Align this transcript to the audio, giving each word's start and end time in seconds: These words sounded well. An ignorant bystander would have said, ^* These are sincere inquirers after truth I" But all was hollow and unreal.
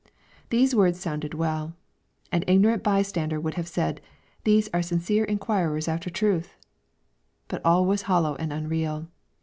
These 0.49 0.73
words 0.73 0.99
sounded 0.99 1.35
well. 1.35 1.75
An 2.31 2.43
ignorant 2.47 2.81
bystander 2.81 3.39
would 3.39 3.53
have 3.53 3.67
said, 3.67 4.01
^* 4.03 4.09
These 4.45 4.67
are 4.73 4.81
sincere 4.81 5.25
inquirers 5.25 5.87
after 5.87 6.09
truth 6.09 6.55
I" 6.55 6.59
But 7.49 7.61
all 7.63 7.85
was 7.85 8.01
hollow 8.09 8.33
and 8.37 8.51
unreal. 8.51 9.09